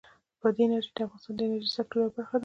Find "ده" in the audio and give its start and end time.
2.37-2.39